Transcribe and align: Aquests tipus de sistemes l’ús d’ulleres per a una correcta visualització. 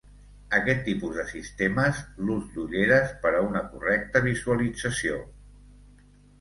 Aquests 0.59 0.87
tipus 0.87 1.19
de 1.21 1.25
sistemes 1.31 1.99
l’ús 2.23 2.49
d’ulleres 2.57 3.13
per 3.27 3.35
a 3.37 3.45
una 3.51 3.63
correcta 3.77 4.25
visualització. 4.31 5.25